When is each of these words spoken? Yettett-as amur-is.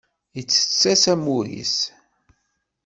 Yettett-as 0.37 1.03
amur-is. 1.13 1.75